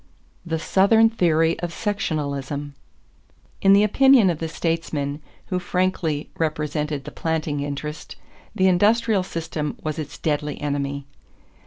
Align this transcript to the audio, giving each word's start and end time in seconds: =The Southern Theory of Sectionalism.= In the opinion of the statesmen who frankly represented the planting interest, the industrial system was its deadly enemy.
=The 0.43 0.57
Southern 0.57 1.11
Theory 1.11 1.59
of 1.59 1.71
Sectionalism.= 1.71 2.73
In 3.61 3.73
the 3.73 3.83
opinion 3.83 4.31
of 4.31 4.39
the 4.39 4.47
statesmen 4.47 5.21
who 5.49 5.59
frankly 5.59 6.31
represented 6.39 7.03
the 7.03 7.11
planting 7.11 7.59
interest, 7.59 8.15
the 8.55 8.67
industrial 8.67 9.21
system 9.21 9.77
was 9.83 9.99
its 9.99 10.17
deadly 10.17 10.59
enemy. 10.59 11.05